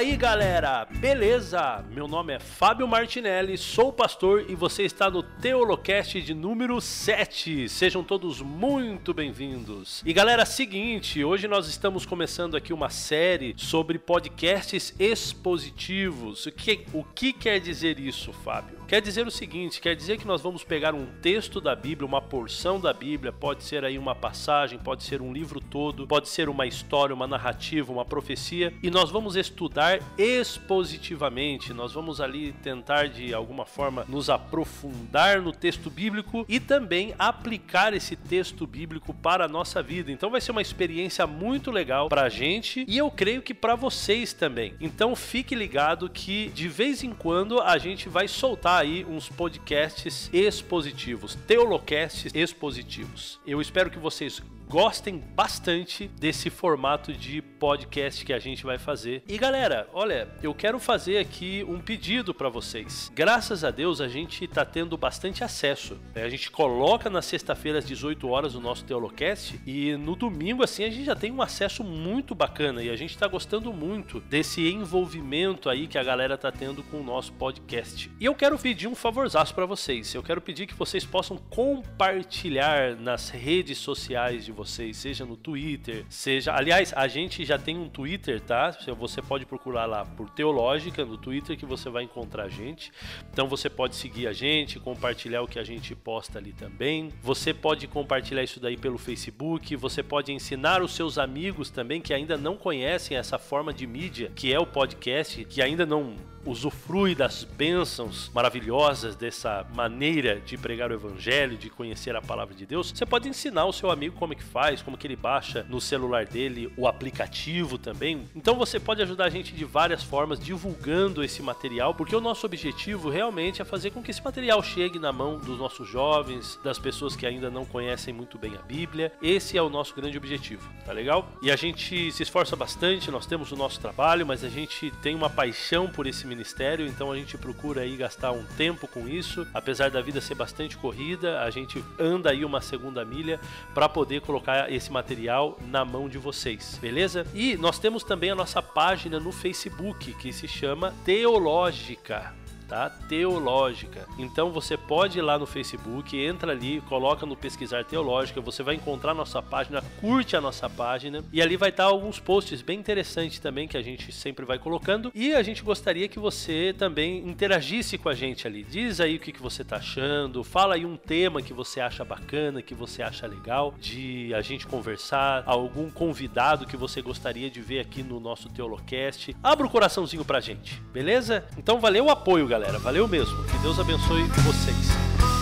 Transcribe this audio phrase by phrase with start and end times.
[0.00, 0.86] aí, galera?
[0.86, 1.84] Beleza?
[1.90, 7.68] Meu nome é Fábio Martinelli, sou pastor e você está no Teolocast de número 7.
[7.68, 10.02] Sejam todos muito bem-vindos.
[10.06, 16.46] E galera, seguinte, hoje nós estamos começando aqui uma série sobre podcasts expositivos.
[16.46, 18.79] O que, o que quer dizer isso, Fábio?
[18.90, 22.20] Quer dizer o seguinte, quer dizer que nós vamos pegar um texto da Bíblia, uma
[22.20, 26.48] porção da Bíblia, pode ser aí uma passagem, pode ser um livro todo, pode ser
[26.48, 33.08] uma história, uma narrativa, uma profecia, e nós vamos estudar expositivamente, nós vamos ali tentar
[33.08, 39.44] de alguma forma nos aprofundar no texto bíblico e também aplicar esse texto bíblico para
[39.44, 40.10] a nossa vida.
[40.10, 43.76] Então vai ser uma experiência muito legal para a gente e eu creio que para
[43.76, 44.74] vocês também.
[44.80, 50.30] Então fique ligado que de vez em quando a gente vai soltar aí uns podcasts
[50.32, 53.38] expositivos, teolocasts expositivos.
[53.46, 59.20] Eu espero que vocês gostem bastante desse formato de podcast que a gente vai fazer.
[59.26, 63.10] E galera, olha, eu quero fazer aqui um pedido para vocês.
[63.12, 65.98] Graças a Deus a gente tá tendo bastante acesso.
[66.14, 70.84] A gente coloca na sexta-feira às 18 horas o nosso Teolocast e no domingo assim
[70.84, 74.68] a gente já tem um acesso muito bacana e a gente tá gostando muito desse
[74.68, 78.08] envolvimento aí que a galera tá tendo com o nosso podcast.
[78.20, 80.14] E eu quero pedir um favorzaço para vocês.
[80.14, 86.04] Eu quero pedir que vocês possam compartilhar nas redes sociais de vocês, seja no Twitter,
[86.08, 86.54] seja.
[86.54, 88.76] Aliás, a gente já tem um Twitter, tá?
[88.98, 92.92] Você pode procurar lá por Teológica no Twitter que você vai encontrar a gente.
[93.32, 97.12] Então você pode seguir a gente, compartilhar o que a gente posta ali também.
[97.22, 99.76] Você pode compartilhar isso daí pelo Facebook.
[99.76, 104.30] Você pode ensinar os seus amigos também que ainda não conhecem essa forma de mídia
[104.34, 110.90] que é o podcast, que ainda não usufrui das bênçãos maravilhosas dessa maneira de pregar
[110.90, 114.32] o evangelho, de conhecer a palavra de Deus, você pode ensinar o seu amigo como
[114.32, 118.28] é que faz, como que ele baixa no celular dele o aplicativo também.
[118.34, 122.46] Então você pode ajudar a gente de várias formas divulgando esse material, porque o nosso
[122.46, 126.78] objetivo realmente é fazer com que esse material chegue na mão dos nossos jovens, das
[126.78, 129.12] pessoas que ainda não conhecem muito bem a Bíblia.
[129.22, 131.28] Esse é o nosso grande objetivo, tá legal?
[131.42, 135.14] E a gente se esforça bastante, nós temos o nosso trabalho, mas a gente tem
[135.14, 139.46] uma paixão por esse ministério, então a gente procura aí gastar um tempo com isso.
[139.52, 143.40] Apesar da vida ser bastante corrida, a gente anda aí uma segunda milha
[143.74, 147.26] para poder colocar esse material na mão de vocês, beleza?
[147.34, 152.32] E nós temos também a nossa página no Facebook que se chama Teológica
[152.70, 152.88] tá?
[153.08, 154.06] Teológica.
[154.16, 158.76] Então você pode ir lá no Facebook, entra ali, coloca no pesquisar teológica, você vai
[158.76, 163.40] encontrar nossa página, curte a nossa página e ali vai estar alguns posts bem interessantes
[163.40, 167.98] também que a gente sempre vai colocando e a gente gostaria que você também interagisse
[167.98, 168.62] com a gente ali.
[168.62, 172.04] Diz aí o que, que você tá achando, fala aí um tema que você acha
[172.04, 177.60] bacana, que você acha legal de a gente conversar, algum convidado que você gostaria de
[177.60, 179.34] ver aqui no nosso Teolocast.
[179.42, 181.44] Abra o coraçãozinho pra gente, beleza?
[181.58, 182.78] Então valeu o apoio, galera galera.
[182.78, 183.42] Valeu mesmo.
[183.44, 185.39] Que Deus abençoe vocês.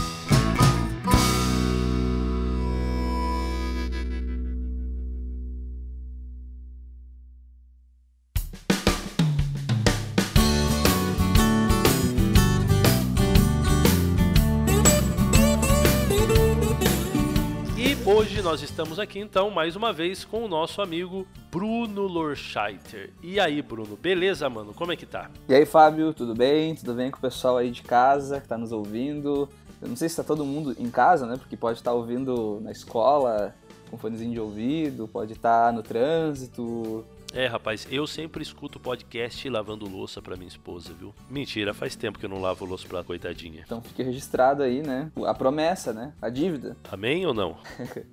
[18.58, 23.12] Nós estamos aqui então mais uma vez com o nosso amigo Bruno Lorscheiter.
[23.22, 24.74] E aí, Bruno, beleza, mano?
[24.74, 25.30] Como é que tá?
[25.48, 26.74] E aí, Fábio, tudo bem?
[26.74, 29.48] Tudo bem com o pessoal aí de casa que tá nos ouvindo?
[29.80, 31.36] Eu não sei se tá todo mundo em casa, né?
[31.36, 33.54] Porque pode estar tá ouvindo na escola,
[33.88, 39.48] com fonezinho de ouvido, pode estar tá no trânsito, é, rapaz, eu sempre escuto podcast
[39.48, 41.14] lavando louça pra minha esposa, viu?
[41.28, 43.62] Mentira, faz tempo que eu não lavo louça pra coitadinha.
[43.64, 45.10] Então fique registrado aí, né?
[45.26, 46.14] A promessa, né?
[46.20, 46.76] A dívida.
[46.90, 47.58] Amém ou não?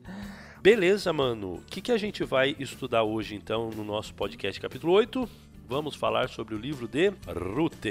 [0.62, 1.56] Beleza, mano.
[1.56, 5.30] O que, que a gente vai estudar hoje, então, no nosso podcast capítulo 8?
[5.68, 7.86] Vamos falar sobre o livro de Ruth.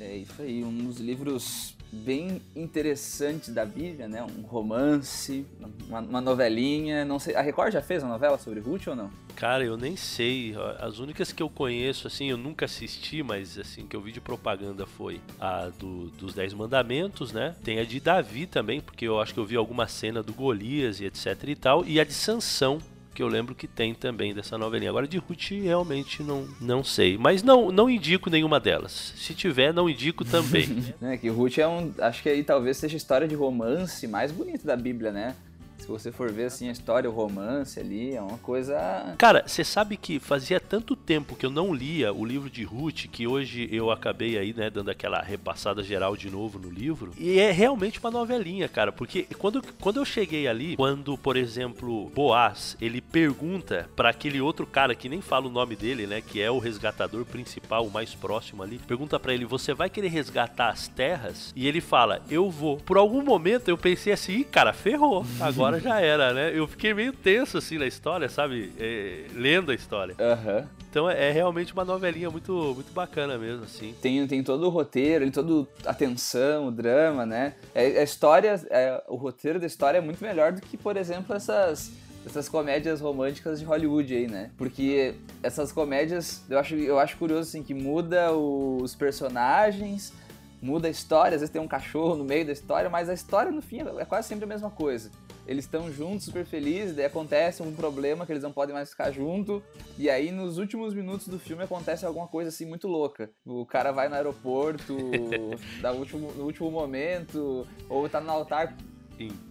[0.00, 4.22] É isso aí, um dos livros bem interessantes da Bíblia, né?
[4.22, 5.46] Um romance,
[5.86, 7.04] uma, uma, novelinha.
[7.04, 9.10] Não sei, a Record já fez uma novela sobre Ruth ou não?
[9.36, 10.54] Cara, eu nem sei.
[10.78, 14.20] As únicas que eu conheço, assim, eu nunca assisti, mas assim que eu vi de
[14.20, 17.54] propaganda foi a do, dos Dez Mandamentos, né?
[17.62, 21.00] Tem a de Davi também, porque eu acho que eu vi alguma cena do Golias
[21.00, 22.78] e etc e tal, e a de Sansão,
[23.12, 24.90] que eu lembro que tem também dessa novelinha.
[24.90, 29.12] Agora de Ruth realmente não, não sei, mas não não indico nenhuma delas.
[29.16, 30.94] Se tiver, não indico também.
[31.02, 34.32] é que Ruth é um, acho que aí talvez seja a história de romance mais
[34.32, 35.34] bonita da Bíblia, né?
[35.82, 39.16] Se você for ver assim a história, o romance ali, é uma coisa.
[39.18, 43.08] Cara, você sabe que fazia tanto tempo que eu não lia o livro de Ruth
[43.10, 47.10] que hoje eu acabei aí, né, dando aquela repassada geral de novo no livro.
[47.18, 52.12] E é realmente uma novelinha, cara, porque quando, quando eu cheguei ali, quando, por exemplo,
[52.14, 56.40] Boaz, ele pergunta para aquele outro cara que nem fala o nome dele, né, que
[56.40, 60.68] é o resgatador principal, o mais próximo ali, pergunta para ele: "Você vai querer resgatar
[60.68, 62.76] as terras?" E ele fala: "Eu vou".
[62.76, 65.26] Por algum momento eu pensei assim, cara, ferrou.
[65.40, 66.52] Agora já era, né?
[66.54, 68.72] Eu fiquei meio tenso assim na história, sabe?
[68.78, 70.14] É, lendo a história.
[70.18, 70.68] Aham.
[70.90, 73.94] Então é, é realmente uma novelinha muito, muito bacana mesmo, assim.
[74.00, 77.54] Tem, tem todo o roteiro, tem toda a tensão, o drama, né?
[77.74, 81.34] É, a história, é, o roteiro da história é muito melhor do que, por exemplo,
[81.34, 81.90] essas
[82.24, 84.50] essas comédias românticas de Hollywood aí, né?
[84.56, 90.12] Porque essas comédias, eu acho, eu acho curioso assim que muda os personagens,
[90.60, 93.50] muda a história, às vezes tem um cachorro no meio da história, mas a história
[93.50, 95.10] no fim é quase sempre a mesma coisa.
[95.46, 99.10] Eles estão juntos, super felizes, daí acontece um problema que eles não podem mais ficar
[99.10, 99.62] junto,
[99.98, 103.30] e aí nos últimos minutos do filme acontece alguma coisa assim muito louca.
[103.44, 104.96] O cara vai no aeroporto,
[105.82, 108.76] dá último, no último momento, ou tá no altar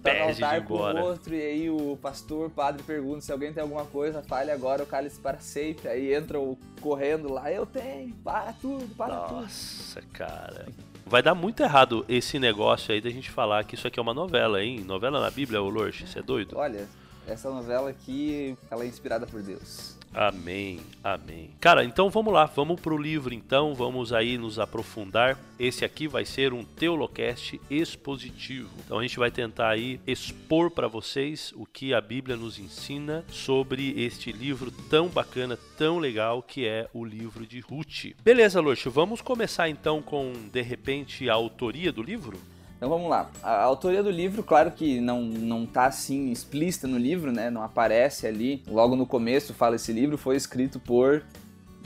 [0.02, 3.54] tá no altar com o outro, e aí o pastor, o padre pergunta se alguém
[3.54, 5.88] tem alguma coisa, fale agora o cálice para sempre.
[5.88, 9.42] Aí entra o correndo lá, eu tenho, para tudo, para Nossa, tudo.
[9.42, 10.66] Nossa, cara.
[11.06, 14.13] Vai dar muito errado esse negócio aí da gente falar que isso aqui é uma
[14.13, 14.81] novela, hein?
[14.81, 16.57] Novela na Bíblia, ô Lorch, você é doido?
[16.57, 16.88] Olha,
[17.27, 19.98] essa novela aqui, ela é inspirada por Deus.
[20.13, 21.52] Amém, amém.
[21.60, 25.40] Cara, então vamos lá, vamos pro livro então, vamos aí nos aprofundar.
[25.58, 28.69] Esse aqui vai ser um Teolocast expositivo.
[28.86, 33.24] Então a gente vai tentar aí expor para vocês o que a Bíblia nos ensina
[33.30, 38.13] sobre este livro tão bacana, tão legal que é o livro de Ruth.
[38.22, 42.38] Beleza, Luxo, vamos começar então com de repente a autoria do livro?
[42.81, 43.30] Então vamos lá.
[43.44, 47.48] A autoria do livro, claro que não, não tá assim explícita no livro, né?
[47.51, 48.63] Não aparece ali.
[48.68, 51.24] Logo no começo fala esse livro foi escrito por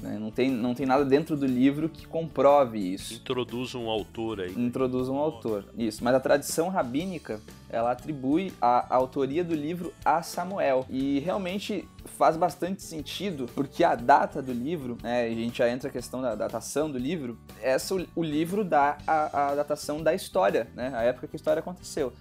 [0.01, 0.17] né?
[0.19, 3.13] Não, tem, não tem nada dentro do livro que comprove isso.
[3.13, 4.51] Introduz um autor aí.
[4.51, 6.03] Introduz um autor, isso.
[6.03, 7.39] Mas a tradição rabínica,
[7.69, 10.85] ela atribui a, a autoria do livro a Samuel.
[10.89, 11.87] E realmente
[12.17, 16.21] faz bastante sentido, porque a data do livro, né, a gente já entra a questão
[16.21, 20.91] da datação do livro, essa o, o livro dá a, a, datação da história, né,
[20.93, 22.13] a época que a história aconteceu.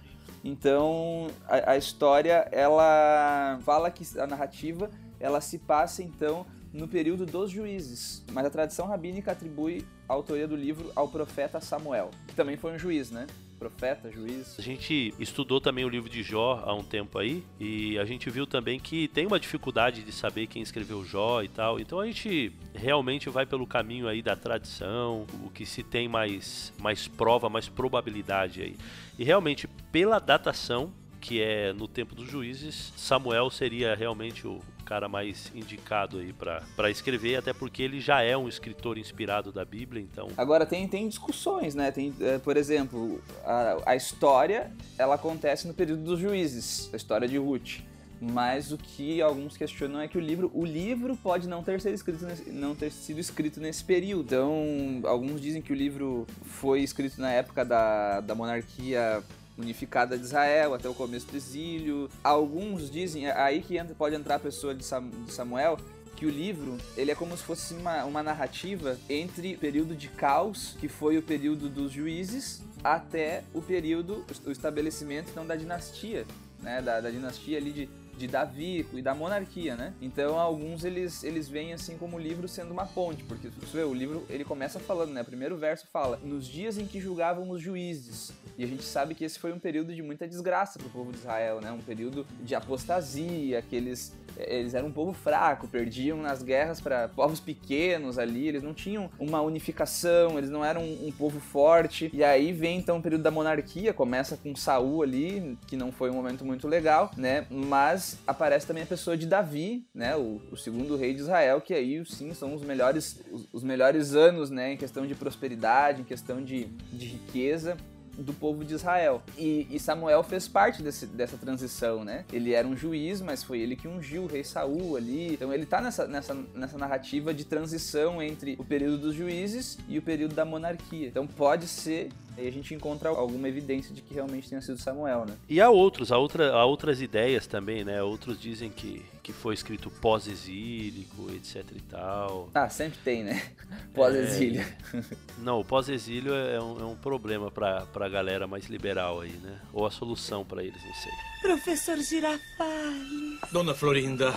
[0.43, 4.89] Então, a, a história, ela fala que a narrativa,
[5.19, 6.45] ela se passa então
[6.75, 11.61] no período dos juízes, mas a tradição rabínica atribui a autoria do livro ao profeta
[11.61, 13.25] Samuel, que também foi um juiz, né?
[13.57, 14.57] Profeta, juiz.
[14.59, 18.29] A gente estudou também o livro de Jó há um tempo aí e a gente
[18.29, 21.79] viu também que tem uma dificuldade de saber quem escreveu Jó e tal.
[21.79, 26.73] Então a gente realmente vai pelo caminho aí da tradição, o que se tem mais
[26.77, 28.75] mais prova, mais probabilidade aí.
[29.17, 35.09] E realmente pela datação que é no tempo dos juízes, Samuel seria realmente o cara
[35.09, 40.01] mais indicado aí para escrever, até porque ele já é um escritor inspirado da Bíblia,
[40.01, 40.29] então.
[40.37, 41.91] Agora tem, tem discussões, né?
[41.91, 47.27] Tem, é, por exemplo, a, a história ela acontece no período dos juízes, a história
[47.27, 47.79] de Ruth.
[48.21, 51.93] Mas o que alguns questionam é que o livro, o livro pode não ter sido
[51.93, 54.25] escrito nesse, não ter sido escrito nesse período.
[54.27, 59.21] Então, alguns dizem que o livro foi escrito na época da, da monarquia
[59.57, 62.09] unificada de Israel até o começo do exílio.
[62.23, 65.77] Alguns dizem, é aí que entra, pode entrar a pessoa de Samuel,
[66.15, 70.07] que o livro ele é como se fosse uma, uma narrativa entre o período de
[70.07, 76.25] caos, que foi o período dos juízes, até o período, o estabelecimento então da dinastia,
[76.61, 79.93] né, da, da dinastia ali de de Davi e da monarquia, né?
[80.01, 83.83] Então alguns eles, eles veem assim como o livro sendo uma ponte, porque você vê,
[83.83, 85.21] o livro ele começa falando, né?
[85.21, 88.31] O primeiro verso fala: "Nos dias em que julgavam os juízes".
[88.57, 91.11] E a gente sabe que esse foi um período de muita desgraça para o povo
[91.11, 91.71] de Israel, né?
[91.71, 97.07] Um período de apostasia, que eles eles eram um povo fraco, perdiam nas guerras para
[97.07, 102.09] povos pequenos ali, eles não tinham uma unificação, eles não eram um, um, povo forte.
[102.13, 106.09] E aí vem então o período da monarquia, começa com Saul ali, que não foi
[106.09, 107.45] um momento muito legal, né?
[107.49, 110.15] Mas aparece também a pessoa de Davi, né?
[110.15, 114.13] O, o segundo rei de Israel, que aí sim são os melhores, os, os melhores
[114.13, 114.73] anos, né?
[114.73, 117.77] Em questão de prosperidade, em questão de, de riqueza
[118.17, 119.21] do povo de Israel.
[119.37, 122.25] E, e Samuel fez parte desse, dessa transição, né?
[122.31, 125.33] Ele era um juiz, mas foi ele que ungiu o rei Saul ali.
[125.33, 129.97] Então ele tá nessa, nessa, nessa narrativa de transição entre o período dos juízes e
[129.97, 131.07] o período da monarquia.
[131.07, 135.25] Então pode ser E a gente encontra alguma evidência de que realmente tenha sido Samuel,
[135.25, 135.35] né?
[135.47, 138.01] E há outros, há, outra, há outras ideias também, né?
[138.01, 142.49] Outros dizem que, que foi escrito pós-exílico, etc e tal.
[142.53, 143.41] Ah, sempre tem, né?
[143.93, 144.61] Pós-exílio.
[144.61, 145.03] É...
[145.37, 149.59] Não, o pós-exílio é um, é um problema pra, pra galera mais liberal aí, né?
[149.73, 151.11] Ou a solução para eles, não sei.
[151.41, 153.39] Professor Girafales.
[153.51, 154.33] Dona Florinda.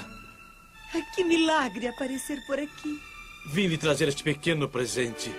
[1.14, 3.00] Que milagre aparecer por aqui.
[3.46, 5.30] Vim lhe trazer este pequeno presente.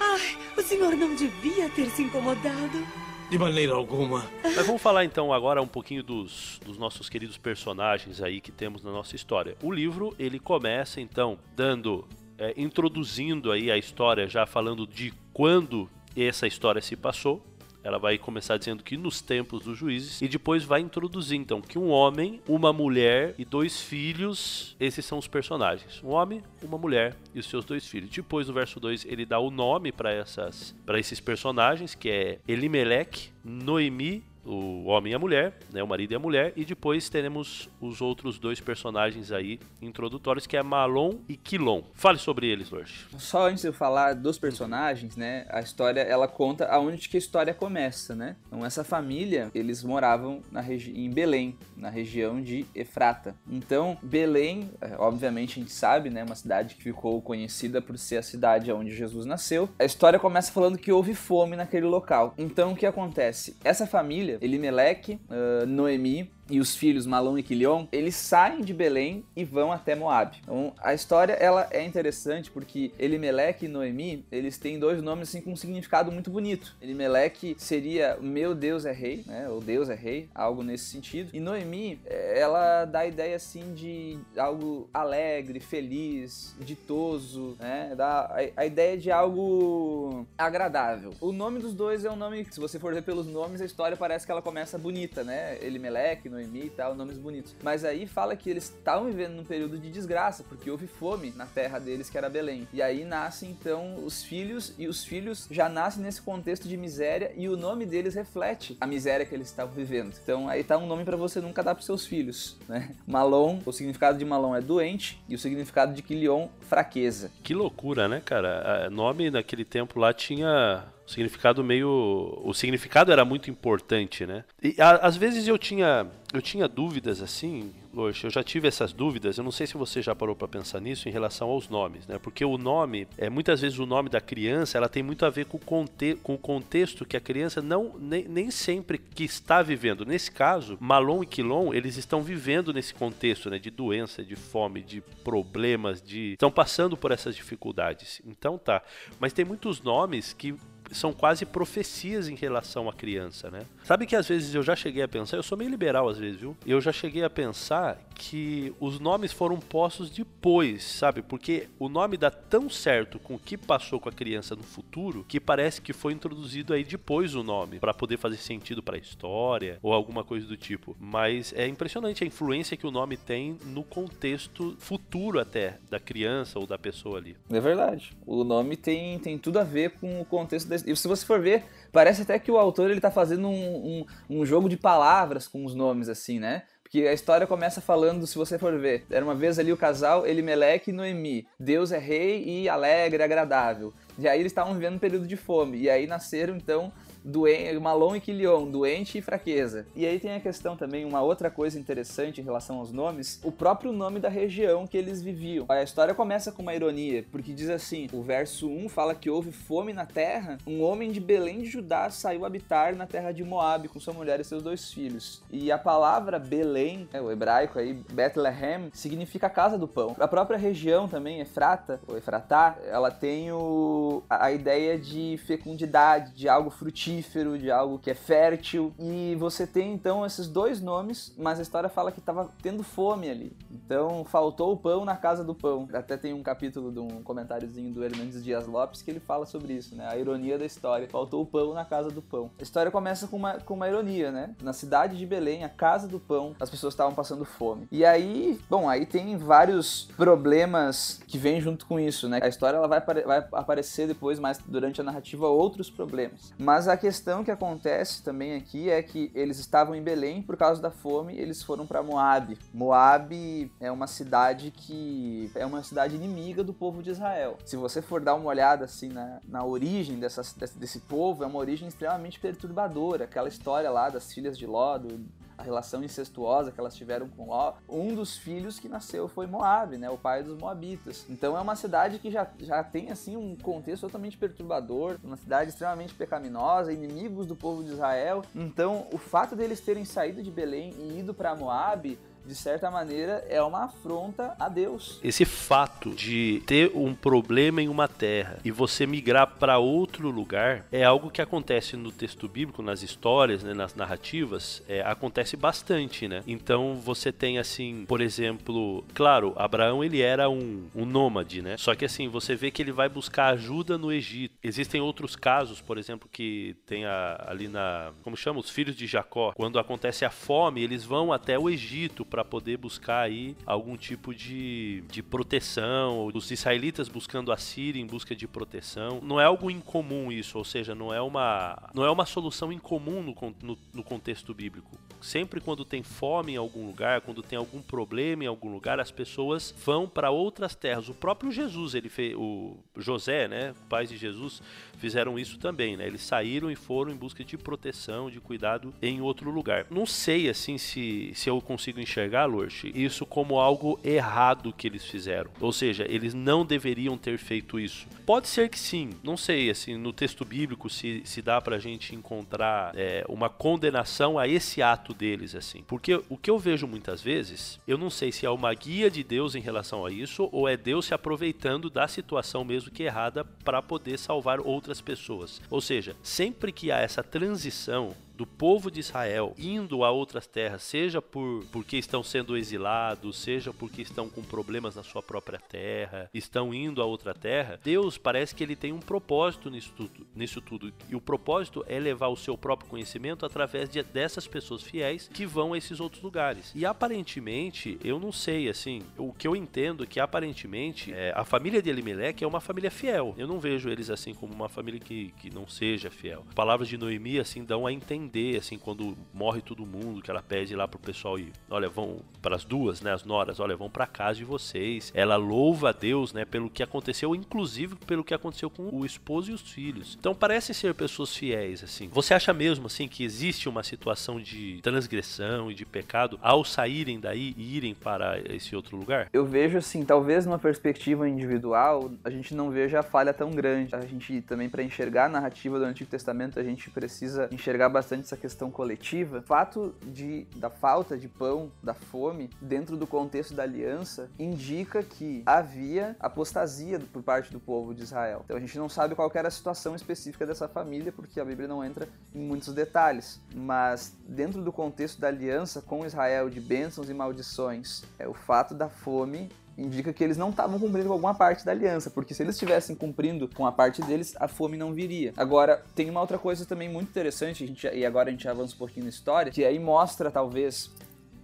[0.00, 2.86] Ai, o senhor não devia ter se incomodado.
[3.30, 4.26] De maneira alguma.
[4.42, 8.82] Mas vamos falar então agora um pouquinho dos, dos nossos queridos personagens aí que temos
[8.82, 9.56] na nossa história.
[9.62, 12.06] O livro ele começa então dando,
[12.36, 17.42] é, introduzindo aí a história, já falando de quando essa história se passou,
[17.82, 21.78] ela vai começar dizendo que nos tempos dos juízes e depois vai introduzir então que
[21.78, 26.00] um homem, uma mulher e dois filhos, esses são os personagens.
[26.02, 28.10] Um homem, uma mulher e os seus dois filhos.
[28.10, 32.38] Depois no verso 2 ele dá o nome para essas para esses personagens, que é
[32.46, 37.08] Elimelech, Noemi o homem e a mulher, né, o marido e a mulher, e depois
[37.08, 41.82] teremos os outros dois personagens aí introdutórios, que é Malon e Quilon.
[41.94, 43.06] Fale sobre eles, Lorde.
[43.18, 47.18] Só antes de eu falar dos personagens, né, a história, ela conta aonde que a
[47.18, 48.36] história começa, né?
[48.46, 53.34] Então essa família, eles moravam na em Belém, na região de Efrata.
[53.50, 58.18] Então, Belém, é, obviamente a gente sabe, né, uma cidade que ficou conhecida por ser
[58.18, 59.68] a cidade onde Jesus nasceu.
[59.78, 62.32] A história começa falando que houve fome naquele local.
[62.38, 63.56] Então, o que acontece?
[63.62, 68.74] Essa família família, Elimelec, uh, Noemi, e os filhos Malom e Quilion, eles saem de
[68.74, 70.36] Belém e vão até Moab.
[70.42, 75.40] Então, a história ela é interessante porque Elimelec e Noemi, eles têm dois nomes assim
[75.40, 76.74] com um significado muito bonito.
[76.80, 79.48] Elimelec seria meu Deus é rei, né?
[79.48, 81.30] Ou Deus é rei, algo nesse sentido.
[81.32, 87.94] E Noemi, ela dá a ideia assim de algo alegre, feliz, ditoso, né?
[87.96, 88.22] Dá
[88.56, 91.12] a, a ideia de algo agradável.
[91.20, 93.64] O nome dos dois é um nome que se você for ver pelos nomes, a
[93.64, 95.58] história parece que ela começa bonita, né?
[95.62, 97.54] Elimelec, Noemi e tal, nomes bonitos.
[97.62, 101.46] Mas aí fala que eles estavam vivendo num período de desgraça, porque houve fome na
[101.46, 102.66] terra deles, que era Belém.
[102.72, 107.32] E aí nascem então os filhos, e os filhos já nascem nesse contexto de miséria,
[107.36, 110.14] e o nome deles reflete a miséria que eles estavam vivendo.
[110.22, 112.94] Então aí tá um nome para você nunca dar pros seus filhos, né?
[113.06, 117.30] Malon, o significado de Malon é doente, e o significado de Quilion, fraqueza.
[117.42, 118.88] Que loucura, né, cara?
[118.88, 122.40] O nome naquele tempo lá tinha significado meio.
[122.42, 124.44] O significado era muito importante, né?
[124.62, 128.92] E a, às vezes eu tinha, eu tinha dúvidas assim, Loxa, eu já tive essas
[128.92, 132.06] dúvidas, eu não sei se você já parou para pensar nisso em relação aos nomes,
[132.06, 132.18] né?
[132.18, 135.44] Porque o nome, é, muitas vezes o nome da criança, ela tem muito a ver
[135.44, 139.60] com o, conte com o contexto que a criança não nem, nem sempre que está
[139.62, 140.06] vivendo.
[140.06, 143.58] Nesse caso, Malon e Quilon, eles estão vivendo nesse contexto, né?
[143.58, 146.32] De doença, de fome, de problemas, de...
[146.32, 148.22] Estão passando por essas dificuldades.
[148.24, 148.82] Então tá.
[149.20, 150.54] Mas tem muitos nomes que
[150.92, 153.62] são quase profecias em relação à criança, né?
[153.84, 156.40] Sabe que às vezes eu já cheguei a pensar, eu sou meio liberal às vezes,
[156.40, 156.56] viu?
[156.66, 161.22] Eu já cheguei a pensar que os nomes foram postos depois, sabe?
[161.22, 165.24] Porque o nome dá tão certo com o que passou com a criança no futuro
[165.28, 168.98] que parece que foi introduzido aí depois o nome para poder fazer sentido para a
[168.98, 170.96] história ou alguma coisa do tipo.
[170.98, 176.58] Mas é impressionante a influência que o nome tem no contexto futuro até da criança
[176.58, 177.36] ou da pessoa ali.
[177.50, 178.16] É verdade.
[178.26, 180.76] O nome tem, tem tudo a ver com o contexto da...
[180.76, 184.38] E se você for ver, parece até que o autor ele tá fazendo um, um,
[184.38, 186.64] um jogo de palavras com os nomes assim, né?
[186.92, 190.26] Que a história começa falando, se você for ver, era uma vez ali o casal
[190.26, 191.48] Elimelec e Noemi.
[191.58, 193.94] Deus é rei e alegre, agradável.
[194.18, 195.78] E aí eles estavam vivendo um período de fome.
[195.78, 196.92] E aí nasceram então
[197.24, 199.86] doente, Malon e Quilion, doente e fraqueza.
[199.94, 203.52] E aí tem a questão também, uma outra coisa interessante em relação aos nomes, o
[203.52, 205.66] próprio nome da região que eles viviam.
[205.68, 209.52] A história começa com uma ironia, porque diz assim, o verso 1 fala que houve
[209.52, 213.88] fome na terra, um homem de Belém de Judá saiu habitar na terra de Moabe
[213.88, 215.42] com sua mulher e seus dois filhos.
[215.50, 220.16] E a palavra Belém, é, o hebraico aí, Bethlehem, significa casa do pão.
[220.18, 226.48] A própria região também, Efrata, ou Efratá, ela tem o, a ideia de fecundidade, de
[226.48, 228.92] algo frutífero frutífero, de algo que é fértil.
[228.98, 233.28] E você tem então esses dois nomes, mas a história fala que estava tendo fome
[233.28, 233.56] ali.
[233.70, 235.88] Então faltou o pão na casa do pão.
[235.92, 239.74] Até tem um capítulo de um comentáriozinho do Hernandes Dias Lopes que ele fala sobre
[239.74, 240.08] isso, né?
[240.08, 241.08] A ironia da história.
[241.08, 242.50] Faltou o pão na casa do pão.
[242.58, 244.54] A história começa com uma, com uma ironia, né?
[244.62, 247.86] Na cidade de Belém, a casa do pão, as pessoas estavam passando fome.
[247.90, 252.40] E aí, bom, aí tem vários problemas que vêm junto com isso, né?
[252.42, 256.52] A história ela vai, vai aparecer depois, mais durante a narrativa, outros problemas.
[256.58, 260.80] Mas a questão que acontece também aqui é que eles estavam em Belém por causa
[260.80, 262.56] da fome, eles foram para Moab.
[262.72, 267.58] Moab é uma cidade que é uma cidade inimiga do povo de Israel.
[267.64, 270.42] Se você for dar uma olhada assim na, na origem dessa,
[270.76, 273.24] desse, povo, é uma origem extremamente perturbadora.
[273.24, 275.26] Aquela história lá das filhas de Ló, do,
[275.62, 279.96] a relação incestuosa que elas tiveram com Ló, um dos filhos que nasceu foi Moab,
[279.96, 281.24] né, o pai dos moabitas.
[281.30, 285.70] Então é uma cidade que já, já tem assim um contexto totalmente perturbador, uma cidade
[285.70, 288.42] extremamente pecaminosa, inimigos do povo de Israel.
[288.54, 293.44] Então o fato deles terem saído de Belém e ido para Moab de certa maneira,
[293.48, 295.20] é uma afronta a Deus.
[295.22, 300.86] Esse fato de ter um problema em uma terra e você migrar para outro lugar
[300.90, 306.26] é algo que acontece no texto bíblico, nas histórias, né, nas narrativas, é, acontece bastante,
[306.26, 306.42] né?
[306.46, 311.76] Então você tem assim, por exemplo, claro, Abraão ele era um, um nômade, né?
[311.76, 314.54] Só que assim, você vê que ele vai buscar ajuda no Egito.
[314.62, 319.06] Existem outros casos, por exemplo, que tem a, ali na, como chama, os filhos de
[319.06, 323.94] Jacó, quando acontece a fome, eles vão até o Egito para poder buscar aí algum
[323.94, 329.20] tipo de, de proteção, os israelitas buscando a Síria em busca de proteção.
[329.22, 333.22] Não é algo incomum isso, ou seja, não é uma, não é uma solução incomum
[333.22, 334.98] no, no, no contexto bíblico.
[335.22, 339.10] Sempre quando tem fome em algum lugar, quando tem algum problema em algum lugar, as
[339.10, 341.08] pessoas vão para outras terras.
[341.08, 344.60] O próprio Jesus, ele fez, o José, né, pais de Jesus,
[344.98, 346.06] fizeram isso também, né?
[346.06, 349.86] Eles saíram e foram em busca de proteção, de cuidado em outro lugar.
[349.90, 355.04] Não sei assim se, se eu consigo enxergar, Lorch, isso como algo errado que eles
[355.04, 355.50] fizeram.
[355.60, 358.06] Ou seja, eles não deveriam ter feito isso.
[358.26, 362.14] Pode ser que sim, não sei, assim, no texto bíblico se, se dá pra gente
[362.14, 365.82] encontrar é, uma condenação a esse ato deles, assim.
[365.86, 369.22] Porque o que eu vejo muitas vezes, eu não sei se é uma guia de
[369.22, 373.44] Deus em relação a isso ou é Deus se aproveitando da situação mesmo que errada
[373.44, 375.60] para poder salvar outras pessoas.
[375.70, 380.82] Ou seja, sempre que há essa transição do povo de Israel indo a outras terras,
[380.82, 386.30] seja por porque estão sendo exilados, seja porque estão com problemas na sua própria terra,
[386.32, 390.60] estão indo a outra terra, Deus parece que ele tem um propósito nisso tudo, nisso
[390.60, 390.92] tudo.
[391.08, 395.46] E o propósito é levar o seu próprio conhecimento através de, dessas pessoas fiéis que
[395.46, 396.72] vão a esses outros lugares.
[396.74, 401.44] E aparentemente, eu não sei, assim, o que eu entendo é que aparentemente é, a
[401.44, 403.34] família de Elimelech é uma família fiel.
[403.36, 406.44] Eu não vejo eles assim como uma família que, que não seja fiel.
[406.54, 410.42] Palavras de Noemi assim dão a entender entender, assim, quando morre todo mundo, que ela
[410.42, 413.90] pede lá pro pessoal ir, olha, vão para as duas, né, as noras, olha, vão
[413.90, 415.12] para casa de vocês.
[415.14, 419.50] Ela louva a Deus, né, pelo que aconteceu, inclusive pelo que aconteceu com o esposo
[419.50, 420.16] e os filhos.
[420.18, 422.08] Então parecem ser pessoas fiéis, assim.
[422.08, 427.20] Você acha mesmo, assim, que existe uma situação de transgressão e de pecado ao saírem
[427.20, 429.28] daí e irem para esse outro lugar?
[429.32, 433.94] Eu vejo, assim, talvez numa perspectiva individual, a gente não veja a falha tão grande.
[433.94, 438.11] A gente também, para enxergar a narrativa do Antigo Testamento, a gente precisa enxergar bastante
[438.12, 443.06] bastante essa questão coletiva, o fato de, da falta de pão, da fome, dentro do
[443.06, 448.42] contexto da aliança, indica que havia apostasia por parte do povo de Israel.
[448.44, 451.66] Então a gente não sabe qual era a situação específica dessa família, porque a Bíblia
[451.66, 453.40] não entra em muitos detalhes.
[453.54, 458.74] Mas dentro do contexto da aliança com Israel de bênçãos e maldições, é o fato
[458.74, 459.48] da fome
[459.82, 462.94] indica que eles não estavam cumprindo com alguma parte da aliança, porque se eles estivessem
[462.96, 465.32] cumprindo com a parte deles, a fome não viria.
[465.36, 468.78] Agora, tem uma outra coisa também muito interessante, gente, e agora a gente avança um
[468.78, 470.90] pouquinho na história, que aí mostra talvez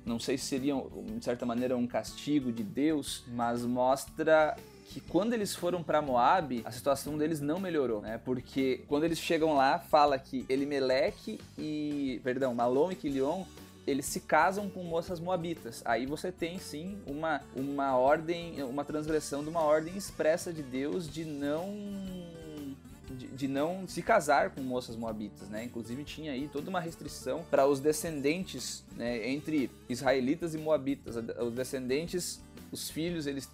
[0.08, 5.34] não sei se seria, de certa maneira, um castigo de Deus, mas mostra que quando
[5.34, 8.18] eles foram para Moab, a situação deles não melhorou, né?
[8.24, 13.44] Porque quando eles chegam lá, fala que Elimelech e, perdão, Malom e Quilion
[13.88, 15.82] eles se casam com moças moabitas.
[15.84, 21.08] Aí você tem sim uma, uma ordem, uma transgressão de uma ordem expressa de Deus
[21.08, 21.74] de não
[23.10, 25.64] de, de, não se casar com moças moabitas, né?
[25.64, 31.16] Inclusive tinha aí toda uma restrição para os descendentes, né, entre israelitas e moabitas.
[31.16, 32.38] Os descendentes,
[32.70, 33.48] os filhos, eles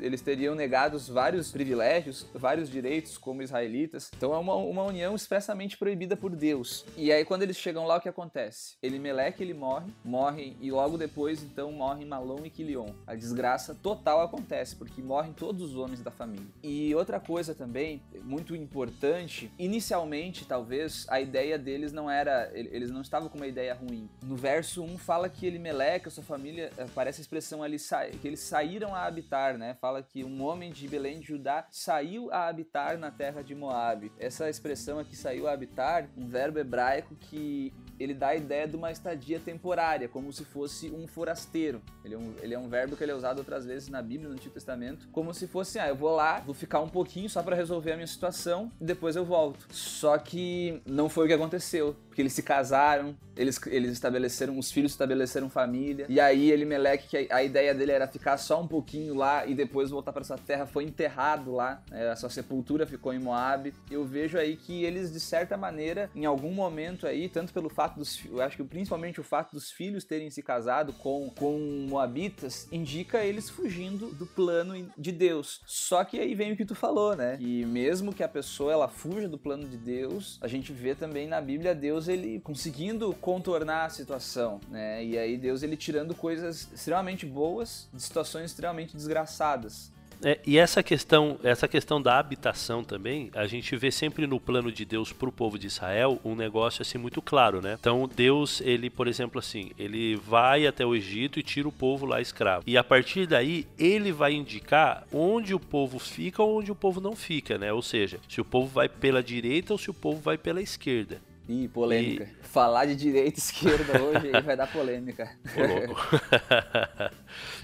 [0.00, 4.10] eles teriam negados vários privilégios, vários direitos como israelitas.
[4.16, 6.84] Então é uma, uma união expressamente proibida por Deus.
[6.96, 8.76] E aí quando eles chegam lá, o que acontece?
[8.82, 12.92] Elimeleque ele morre, morre e logo depois então morrem Malom e Quilion.
[13.06, 16.46] A desgraça total acontece porque morrem todos os homens da família.
[16.62, 23.00] E outra coisa também muito importante, inicialmente talvez a ideia deles não era, eles não
[23.00, 24.08] estavam com uma ideia ruim.
[24.22, 27.78] No verso 1 fala que Elimeleque, a sua família, aparece a expressão ali
[28.20, 29.67] que eles saíram a habitar, né?
[29.74, 34.12] Fala que um homem de Belém de Judá saiu a habitar na terra de Moabe.
[34.18, 38.76] Essa expressão aqui, saiu a habitar, um verbo hebraico que ele dá a ideia de
[38.76, 41.82] uma estadia temporária, como se fosse um forasteiro.
[42.04, 44.28] Ele é um, ele é um verbo que ele é usado outras vezes na Bíblia,
[44.28, 47.42] no Antigo Testamento, como se fosse, ah, eu vou lá, vou ficar um pouquinho só
[47.42, 49.66] para resolver a minha situação e depois eu volto.
[49.70, 54.92] Só que não foi o que aconteceu eles se casaram, eles, eles estabeleceram, os filhos
[54.92, 56.06] estabeleceram família.
[56.08, 59.54] E aí Elimeleque, que a, a ideia dele era ficar só um pouquinho lá e
[59.54, 61.82] depois voltar para sua terra, foi enterrado lá.
[61.90, 62.08] Né?
[62.08, 63.72] A sua sepultura ficou em Moab.
[63.90, 67.98] Eu vejo aí que eles, de certa maneira, em algum momento aí, tanto pelo fato
[67.98, 72.68] dos, eu acho que principalmente o fato dos filhos terem se casado com com moabitas,
[72.70, 75.60] indica eles fugindo do plano de Deus.
[75.66, 77.36] Só que aí vem o que tu falou, né?
[77.36, 81.26] Que mesmo que a pessoa ela fuja do plano de Deus, a gente vê também
[81.26, 85.04] na Bíblia Deus ele conseguindo contornar a situação, né?
[85.04, 89.92] E aí Deus ele tirando coisas extremamente boas de situações extremamente desgraçadas.
[90.22, 94.72] É, e essa questão, essa questão da habitação também, a gente vê sempre no plano
[94.72, 97.76] de Deus para o povo de Israel um negócio assim muito claro, né?
[97.78, 102.04] Então Deus, ele, por exemplo, assim, ele vai até o Egito e tira o povo
[102.04, 102.64] lá escravo.
[102.66, 107.00] E a partir daí ele vai indicar onde o povo fica ou onde o povo
[107.00, 107.72] não fica, né?
[107.72, 111.20] Ou seja, se o povo vai pela direita ou se o povo vai pela esquerda.
[111.48, 112.24] Ih, polêmica.
[112.24, 112.46] E...
[112.46, 115.30] Falar de direita e esquerda hoje vai dar polêmica.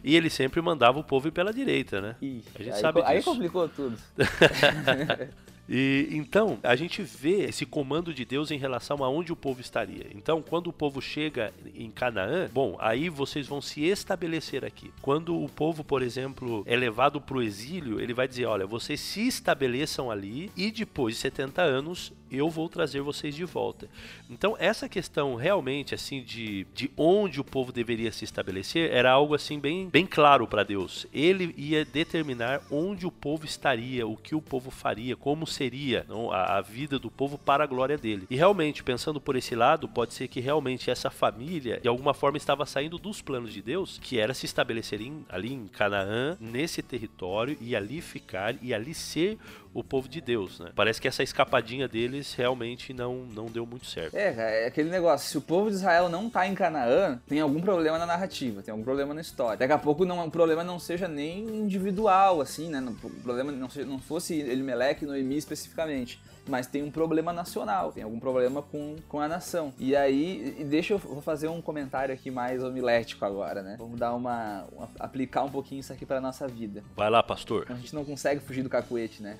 [0.02, 2.16] e ele sempre mandava o povo ir pela direita, né?
[2.22, 3.12] Ih, a gente aí, sabe disso.
[3.12, 3.98] Aí complicou tudo.
[5.68, 9.60] E então a gente vê esse comando de Deus em relação a onde o povo
[9.60, 10.06] estaria.
[10.14, 14.92] Então, quando o povo chega em Canaã, bom, aí vocês vão se estabelecer aqui.
[15.00, 19.00] Quando o povo, por exemplo, é levado para o exílio, ele vai dizer: olha, vocês
[19.00, 23.88] se estabeleçam ali e depois de 70 anos eu vou trazer vocês de volta.
[24.28, 29.34] Então, essa questão realmente assim de, de onde o povo deveria se estabelecer era algo
[29.34, 31.06] assim bem, bem claro para Deus.
[31.12, 36.30] Ele ia determinar onde o povo estaria, o que o povo faria, como seria não,
[36.30, 38.26] a, a, vida do povo para a glória dele.
[38.28, 42.36] E realmente, pensando por esse lado, pode ser que realmente essa família, de alguma forma,
[42.36, 46.82] estava saindo dos planos de Deus, que era se estabelecer em, ali em Canaã, nesse
[46.82, 49.38] território, e ali ficar, e ali ser
[49.74, 50.70] o povo de Deus, né?
[50.74, 54.14] Parece que essa escapadinha deles realmente não, não deu muito certo.
[54.14, 57.60] É, é aquele negócio, se o povo de Israel não tá em Canaã, tem algum
[57.60, 59.58] problema na narrativa, tem algum problema na história.
[59.58, 62.80] Daqui a pouco não, o problema não seja nem individual, assim, né?
[62.80, 67.92] O problema não, seja, não fosse Elimelec e Noemi especificamente mas tem um problema nacional,
[67.92, 69.72] tem algum problema com, com a nação.
[69.78, 73.76] E aí, deixa eu vou fazer um comentário aqui mais homilético agora, né?
[73.78, 76.82] Vamos dar uma, uma aplicar um pouquinho isso aqui para nossa vida.
[76.94, 77.66] Vai lá, pastor.
[77.68, 79.38] A gente não consegue fugir do cacuete, né?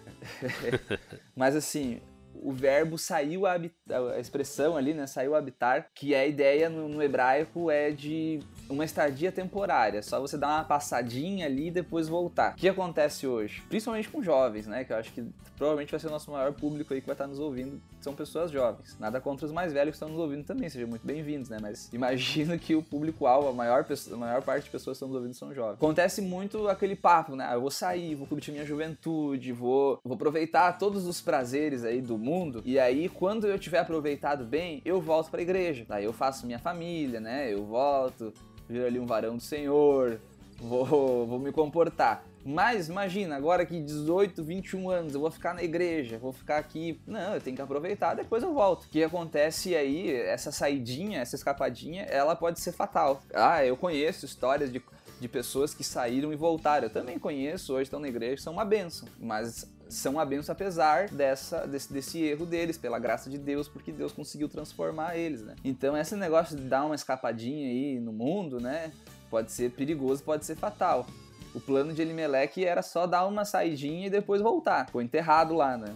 [1.36, 2.00] mas assim,
[2.34, 5.06] o verbo saiu a, habitar, a expressão ali, né?
[5.06, 10.03] Saiu a habitar, que é a ideia no, no, hebraico é de uma estadia temporária.
[10.03, 12.53] Só você dar uma passadinha ali e depois voltar.
[12.53, 13.62] O que acontece hoje?
[13.68, 14.85] Principalmente com jovens, né?
[14.85, 15.24] Que eu acho que
[15.57, 17.81] provavelmente vai ser o nosso maior público aí que vai estar nos ouvindo.
[18.00, 18.96] São pessoas jovens.
[18.98, 20.68] Nada contra os mais velhos que estão nos ouvindo também.
[20.68, 21.59] Sejam muito bem-vindos, né?
[21.61, 25.16] Mas imagino que o público-alvo, a maior, a maior parte de pessoas que estão nos
[25.16, 25.74] ouvindo são jovens.
[25.74, 27.46] Acontece muito aquele papo, né?
[27.48, 32.00] Ah, eu vou sair, vou curtir minha juventude, vou, vou aproveitar todos os prazeres aí
[32.00, 32.62] do mundo.
[32.64, 35.85] E aí, quando eu tiver aproveitado bem, eu volto para a igreja.
[35.88, 37.53] Daí eu faço minha família, né?
[37.53, 38.33] Eu volto,
[38.68, 40.20] viro ali um varão do Senhor,
[40.59, 40.87] vou,
[41.27, 42.24] vou me comportar.
[42.44, 47.00] Mas imagina, agora que 18, 21 anos, eu vou ficar na igreja, vou ficar aqui.
[47.07, 48.85] Não, eu tenho que aproveitar, depois eu volto.
[48.85, 53.22] O que acontece aí, essa saidinha, essa escapadinha, ela pode ser fatal.
[53.33, 54.83] Ah, eu conheço histórias de,
[55.18, 56.87] de pessoas que saíram e voltaram.
[56.87, 59.09] Eu também conheço, hoje estão na igreja, são uma benção.
[59.18, 63.92] Mas são uma benção apesar dessa, desse, desse erro deles, pela graça de Deus, porque
[63.92, 65.54] Deus conseguiu transformar eles, né?
[65.64, 68.92] Então esse negócio de dar uma escapadinha aí no mundo, né?
[69.30, 71.07] Pode ser perigoso, pode ser fatal.
[71.54, 74.88] O plano de Elimelec era só dar uma saidinha e depois voltar.
[74.90, 75.94] Foi enterrado lá, né?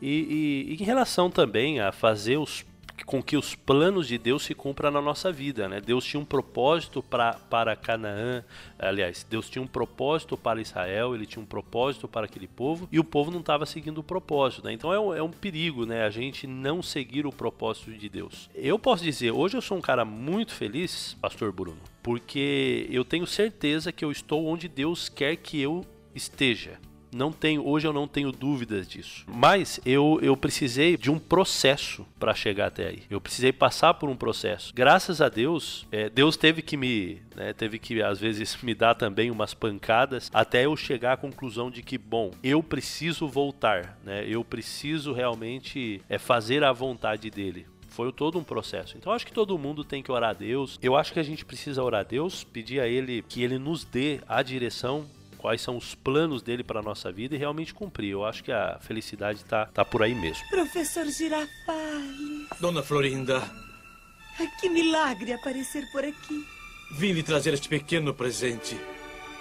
[0.00, 2.64] E, e, e, em relação também a fazer os
[3.10, 5.80] com que os planos de Deus se cumpram na nossa vida, né?
[5.80, 8.44] Deus tinha um propósito pra, para Canaã,
[8.78, 13.00] aliás, Deus tinha um propósito para Israel, ele tinha um propósito para aquele povo e
[13.00, 14.72] o povo não estava seguindo o propósito, né?
[14.72, 16.04] Então é um, é um perigo, né?
[16.04, 18.48] A gente não seguir o propósito de Deus.
[18.54, 23.26] Eu posso dizer, hoje eu sou um cara muito feliz, Pastor Bruno, porque eu tenho
[23.26, 26.78] certeza que eu estou onde Deus quer que eu esteja.
[27.12, 29.24] Não tenho, hoje eu não tenho dúvidas disso.
[29.26, 33.02] Mas eu, eu precisei de um processo para chegar até aí.
[33.10, 34.72] Eu precisei passar por um processo.
[34.74, 38.94] Graças a Deus, é, Deus teve que me, né, teve que às vezes me dar
[38.94, 44.24] também umas pancadas até eu chegar à conclusão de que, bom, eu preciso voltar, né?
[44.26, 48.96] Eu preciso realmente é, fazer a vontade dele foi todo um processo.
[48.96, 50.78] Então acho que todo mundo tem que orar a Deus.
[50.80, 53.84] Eu acho que a gente precisa orar a Deus, pedir a Ele que Ele nos
[53.84, 55.06] dê a direção
[55.40, 58.10] quais são os planos dele para nossa vida e realmente cumprir.
[58.10, 60.46] Eu acho que a felicidade tá, tá por aí mesmo.
[60.50, 62.48] Professor Girafales.
[62.60, 63.42] Dona Florinda.
[64.60, 66.44] Que milagre aparecer por aqui.
[66.92, 68.78] Vim lhe trazer este pequeno presente.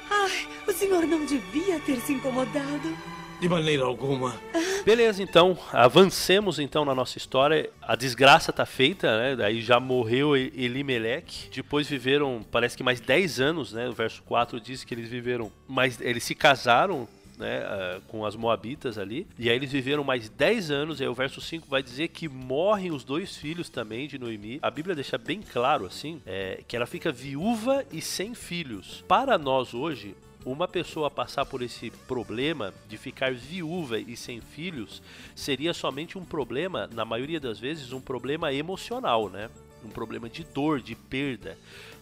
[0.10, 2.98] Ai, o senhor não devia ter se incomodado.
[3.40, 4.36] De maneira alguma.
[4.54, 7.70] Ah, Beleza, então, avancemos então na nossa história.
[7.82, 9.36] A desgraça tá feita, né?
[9.36, 11.50] Daí já morreu Elimelec.
[11.54, 13.90] Depois viveram, parece que mais 10 anos, né?
[13.90, 17.08] O verso 4 diz que eles viveram, mas eles se casaram
[17.40, 19.26] né, ah, com as Moabitas ali.
[19.38, 21.00] E aí eles viveram mais 10 anos.
[21.00, 24.60] E aí o verso 5 vai dizer que morrem os dois filhos também de Noemi.
[24.62, 29.04] A Bíblia deixa bem claro assim, é, que ela fica viúva e sem filhos.
[29.08, 30.16] Para nós hoje,
[30.46, 35.02] uma pessoa passar por esse problema de ficar viúva e sem filhos
[35.36, 39.50] seria somente um problema, na maioria das vezes, um problema emocional, né?
[39.84, 41.58] Um problema de dor, de perda.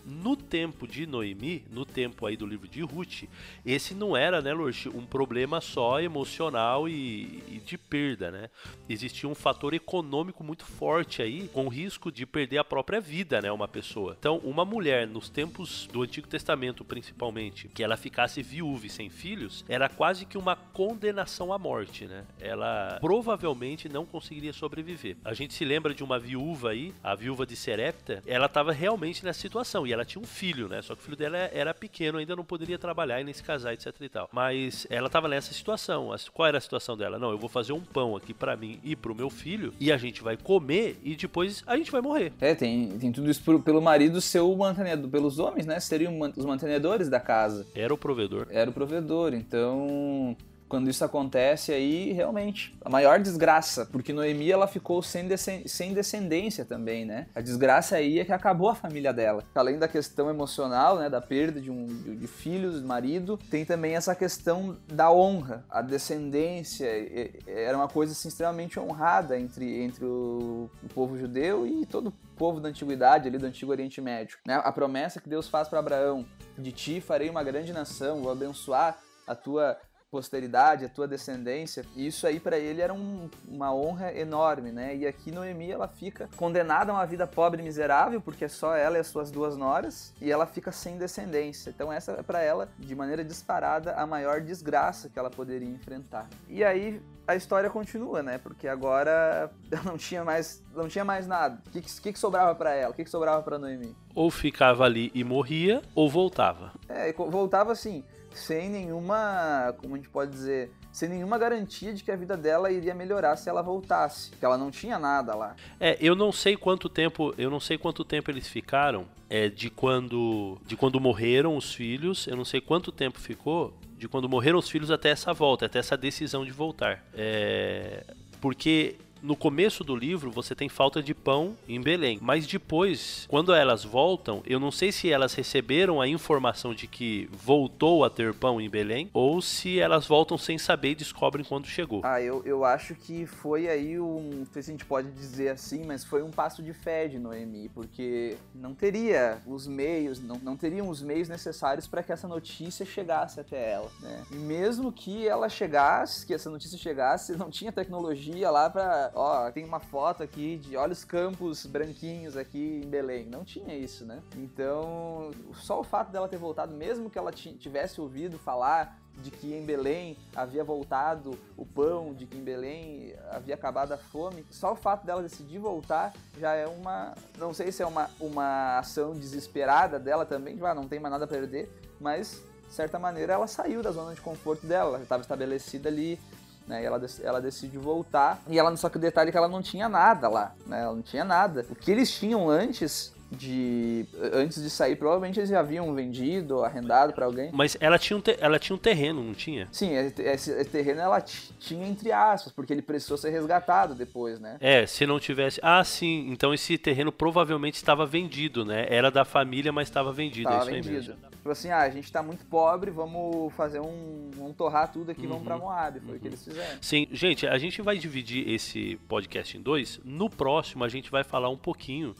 [0.07, 3.23] No tempo de Noemi, no tempo aí do livro de Ruth,
[3.65, 8.49] esse não era, né, Lorch, um problema só emocional e, e de perda, né?
[8.87, 13.51] Existia um fator econômico muito forte aí, com risco de perder a própria vida, né,
[13.51, 14.15] uma pessoa.
[14.17, 19.09] Então, uma mulher nos tempos do Antigo Testamento, principalmente, que ela ficasse viúva e sem
[19.09, 22.23] filhos, era quase que uma condenação à morte, né?
[22.39, 25.17] Ela provavelmente não conseguiria sobreviver.
[25.25, 29.25] A gente se lembra de uma viúva aí, a viúva de Serepta, ela estava realmente
[29.25, 30.81] nessa situação e ela tinha um filho, né?
[30.81, 33.73] Só que o filho dela era pequeno, ainda não poderia trabalhar e nem se casar,
[33.73, 34.29] etc e tal.
[34.31, 36.13] Mas ela estava nessa situação.
[36.33, 37.17] Qual era a situação dela?
[37.19, 39.97] Não, eu vou fazer um pão aqui pra mim e pro meu filho e a
[39.97, 42.31] gente vai comer e depois a gente vai morrer.
[42.39, 45.79] É, tem, tem tudo isso por- pelo marido ser o mantenedor, pelos homens, né?
[45.79, 47.65] Seriam os mantenedores da casa.
[47.75, 48.47] Era o provedor.
[48.49, 50.36] Era o provedor, então
[50.67, 55.27] quando isso acontece aí, realmente, a maior desgraça, porque Noemi ela ficou sem,
[55.65, 57.27] sem descendência também, né?
[57.34, 59.43] A desgraça aí é que acabou a família dela.
[59.56, 63.95] Além da questão emocional, né, da perda de, um, de, filhos, de marido, tem também
[63.95, 69.84] essa questão da honra, a descendência, e- e- era uma coisa assim, extremamente honrada entre,
[69.84, 74.01] entre o, o povo judeu e todo o povo da antiguidade, ali do antigo Oriente
[74.01, 74.38] Médio.
[74.45, 74.56] Né?
[74.63, 76.25] A promessa que Deus faz para Abraão,
[76.58, 79.77] de ti farei uma grande nação, vou abençoar a tua
[80.11, 81.85] posteridade, a tua descendência.
[81.95, 84.95] E isso aí para ele era um- uma honra enorme, né?
[84.95, 88.75] E aqui Noemi ela fica condenada a uma vida pobre e miserável, porque é só
[88.75, 91.69] ela e as suas duas noras, e ela fica sem descendência.
[91.69, 96.27] Então essa é para ela, de maneira disparada, a maior desgraça que ela poderia enfrentar.
[96.47, 98.37] E aí a história continua, né?
[98.37, 101.61] Porque agora ela não tinha mais, não tinha mais nada.
[101.67, 102.91] O que, que, que sobrava para ela?
[102.91, 103.93] O que, que sobrava para Noemi?
[104.15, 106.71] Ou ficava ali e morria, ou voltava.
[106.87, 108.03] É, voltava assim,
[108.38, 112.71] sem nenhuma, como a gente pode dizer, sem nenhuma garantia de que a vida dela
[112.71, 115.56] iria melhorar se ela voltasse, porque ela não tinha nada lá.
[115.80, 119.69] É, eu não sei quanto tempo, eu não sei quanto tempo eles ficaram, é, de
[119.69, 124.60] quando, de quando morreram os filhos, eu não sei quanto tempo ficou de quando morreram
[124.60, 127.04] os filhos até essa volta, até essa decisão de voltar.
[127.13, 128.04] É,
[128.39, 133.53] porque no começo do livro você tem falta de pão em Belém, mas depois, quando
[133.53, 138.34] elas voltam, eu não sei se elas receberam a informação de que voltou a ter
[138.34, 142.01] pão em Belém ou se elas voltam sem saber e descobrem quando chegou.
[142.03, 145.49] Ah, eu, eu acho que foi aí um, não sei se a gente pode dizer
[145.49, 150.38] assim, mas foi um passo de fé de Noemi, porque não teria os meios, não,
[150.38, 154.23] não teriam os meios necessários para que essa notícia chegasse até ela, né?
[154.32, 159.49] E mesmo que ela chegasse, que essa notícia chegasse, não tinha tecnologia lá para, ó,
[159.51, 164.05] tem uma foto aqui de, olha os campos branquinhos aqui em Belém, não tinha isso,
[164.05, 164.21] né?
[164.35, 169.31] Então, só o fato dela ter voltado, mesmo que ela ti- tivesse ouvido falar de
[169.31, 174.45] que em Belém havia voltado o pão, de que em Belém havia acabado a fome.
[174.51, 177.15] Só o fato dela decidir voltar já é uma.
[177.37, 181.11] Não sei se é uma, uma ação desesperada dela também, de, ah, não tem mais
[181.11, 181.67] nada a perder,
[181.99, 186.19] mas de certa maneira ela saiu da zona de conforto dela, ela estava estabelecida ali.
[186.67, 188.41] Né, e ela, ela decide voltar.
[188.49, 190.53] E ela só que o detalhe é que ela não tinha nada lá.
[190.65, 191.65] Né, ela não tinha nada.
[191.69, 194.06] O que eles tinham antes de.
[194.34, 197.49] Antes de sair, provavelmente eles já haviam vendido, arrendado para alguém.
[197.53, 199.67] Mas ela tinha, um te- ela tinha um terreno, não tinha?
[199.71, 204.58] Sim, esse, esse terreno ela tinha entre aspas, porque ele precisou ser resgatado depois, né?
[204.60, 205.60] É, se não tivesse.
[205.63, 206.27] Ah, sim.
[206.30, 208.86] Então esse terreno provavelmente estava vendido, né?
[208.89, 210.49] Era da família, mas estava vendido.
[210.49, 210.95] é Tava isso aí vendido.
[211.15, 211.37] mesmo.
[211.47, 214.29] Tipo assim, ah, a gente tá muito pobre, vamos fazer um.
[214.36, 215.43] Vamos torrar tudo aqui, vamos Uhum.
[215.45, 215.97] pra Moab.
[216.01, 216.77] Foi o que eles fizeram.
[216.81, 219.97] Sim, gente, a gente vai dividir esse podcast em dois.
[220.03, 222.13] No próximo, a gente vai falar um pouquinho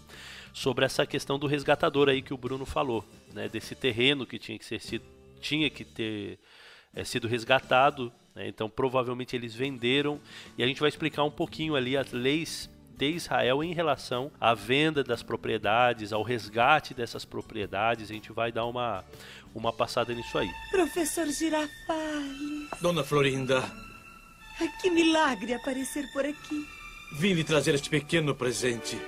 [0.54, 3.50] sobre essa questão do resgatador aí que o Bruno falou, né?
[3.50, 5.04] Desse terreno que tinha que ser sido,
[5.42, 6.40] tinha que ter
[6.96, 8.10] é, sido resgatado.
[8.34, 8.48] né?
[8.48, 10.22] Então, provavelmente eles venderam
[10.58, 14.54] e a gente vai explicar um pouquinho ali as leis de Israel em relação à
[14.54, 18.10] venda das propriedades, ao resgate dessas propriedades.
[18.10, 19.06] A gente vai dar uma,
[19.54, 20.50] uma passada nisso aí.
[20.72, 23.64] Professor Girafales, Dona Florinda,
[24.82, 26.66] que milagre aparecer por aqui.
[27.14, 29.00] vim lhe trazer este pequeno presente.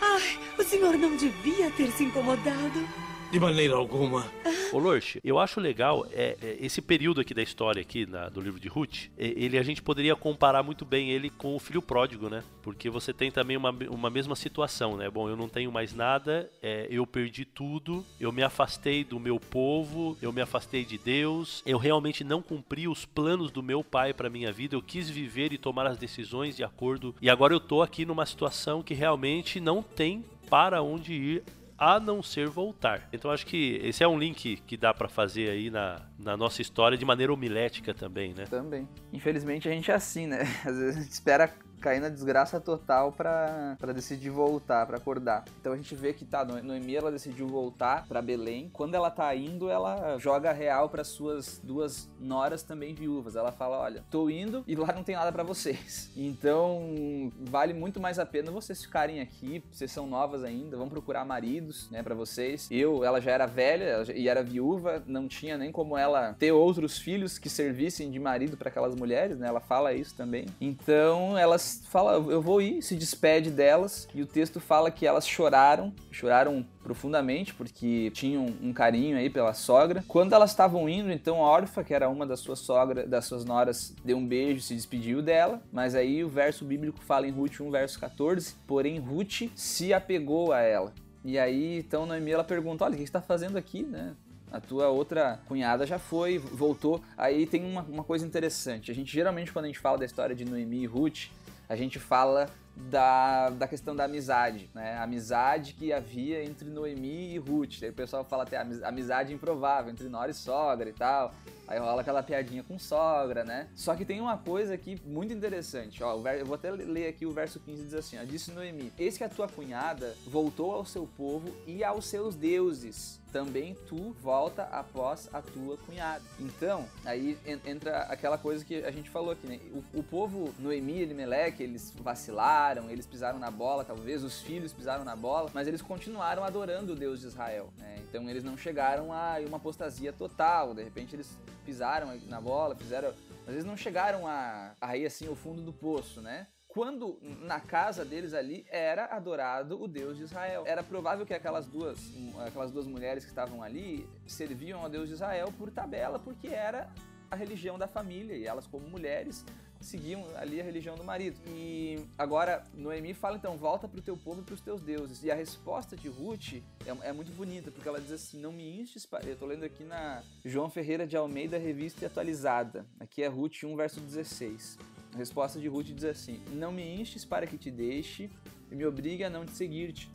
[0.00, 2.88] Ai, o senhor não devia ter se incomodado.
[3.30, 4.24] De maneira alguma.
[4.72, 8.40] Ô Lorch, eu acho legal é, é, esse período aqui da história aqui na, do
[8.40, 11.80] livro de Ruth, é, ele a gente poderia comparar muito bem ele com o filho
[11.80, 12.42] pródigo, né?
[12.62, 15.08] Porque você tem também uma, uma mesma situação, né?
[15.08, 19.38] Bom, eu não tenho mais nada, é, eu perdi tudo, eu me afastei do meu
[19.38, 24.12] povo, eu me afastei de Deus, eu realmente não cumpri os planos do meu pai
[24.12, 27.60] para minha vida, eu quis viver e tomar as decisões de acordo, e agora eu
[27.60, 31.42] tô aqui numa situação que realmente não tem para onde ir
[31.78, 33.08] a não ser voltar.
[33.12, 36.62] Então acho que esse é um link que dá para fazer aí na, na nossa
[36.62, 38.44] história de maneira homilética também, né?
[38.44, 38.88] Também.
[39.12, 40.42] Infelizmente a gente é assim, né?
[40.64, 45.44] Às vezes a gente espera cair na desgraça total para decidir voltar, para acordar.
[45.60, 48.70] Então a gente vê que tá, Noemi ela decidiu voltar para Belém.
[48.72, 53.36] Quando ela tá indo, ela joga real para suas duas noras também viúvas.
[53.36, 56.10] Ela fala: "Olha, tô indo e lá não tem nada para vocês.
[56.36, 61.24] Então, vale muito mais a pena vocês ficarem aqui, vocês são novas ainda, vão procurar
[61.24, 62.68] maridos, né, para vocês.
[62.70, 66.98] Eu, ela já era velha e era viúva, não tinha nem como ela ter outros
[66.98, 69.48] filhos que servissem de marido para aquelas mulheres, né?
[69.48, 70.46] Ela fala isso também.
[70.60, 75.26] Então, elas fala, eu vou ir, se despede delas, e o texto fala que elas
[75.26, 80.04] choraram, choraram profundamente porque tinham um carinho aí pela sogra.
[80.06, 83.44] Quando elas estavam indo, então a Orfa, que era uma das suas sogras, das suas
[83.44, 87.60] noras, deu um beijo, se despediu dela, mas aí o verso bíblico fala em Ruth
[87.60, 90.92] 1 verso 14, porém Ruth se apegou a ela.
[91.24, 94.14] E aí, então Noemi ela pergunta: Olha, o que está fazendo aqui, né?
[94.50, 97.02] a tua outra cunhada já foi, voltou.
[97.16, 98.90] Aí tem uma, uma, coisa interessante.
[98.90, 101.26] A gente geralmente, quando a gente fala da história de Noemi e Ruth,
[101.68, 104.96] a gente fala da, da questão da amizade, né?
[104.96, 107.82] A amizade que havia entre Noemi e Ruth.
[107.82, 111.34] Aí o pessoal fala até amizade improvável entre nora e sogra e tal.
[111.68, 113.68] Aí rola aquela piadinha com sogra, né?
[113.74, 116.02] Só que tem uma coisa aqui muito interessante.
[116.02, 119.18] Ó, eu vou até ler aqui o verso 15 diz assim: ó, Disse Noemi: Eis
[119.18, 124.62] que a tua cunhada voltou ao seu povo e aos seus deuses também tu volta
[124.62, 126.24] após a tua cunhada.
[126.40, 129.60] Então, aí entra aquela coisa que a gente falou aqui, né?
[129.92, 134.72] O, o povo Noemi e Elimelec, eles vacilaram, eles pisaram na bola, talvez os filhos
[134.72, 137.98] pisaram na bola, mas eles continuaram adorando o Deus de Israel, né?
[138.08, 143.12] Então eles não chegaram a uma apostasia total, de repente eles pisaram na bola, fizeram
[143.44, 146.46] mas eles não chegaram a, a ir assim ao fundo do poço, né?
[146.76, 150.62] quando na casa deles ali era adorado o Deus de Israel.
[150.66, 151.98] Era provável que aquelas duas,
[152.46, 156.92] aquelas duas mulheres que estavam ali serviam ao Deus de Israel por tabela, porque era
[157.30, 159.42] a religião da família e elas como mulheres
[159.80, 161.38] seguiam ali a religião do marido.
[161.48, 165.22] E agora Noemi fala então, volta para o teu povo e para os teus deuses.
[165.22, 168.80] E a resposta de Ruth é, é, muito bonita, porque ela diz assim, não me
[168.80, 172.86] instes, eu estou lendo aqui na João Ferreira de Almeida, revista e atualizada.
[173.00, 174.78] Aqui é Ruth 1, verso 16.
[175.16, 178.28] A resposta de Ruth diz assim: Não me enches para que te deixe
[178.70, 180.10] e me obrigue a não te seguir-te,